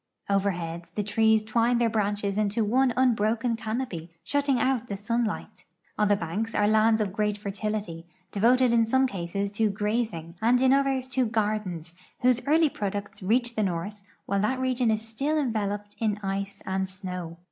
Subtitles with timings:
[0.31, 5.65] Overhead the trees twine their branches into one unbroken canopy, shutting out the sunlight.
[5.95, 10.59] On the banks are lands of great fertility, devoted in some cases to grazing and
[10.59, 15.37] in others to gardens, whose early products reach the north while that region is still
[15.37, 17.37] enveloped in ice and snow.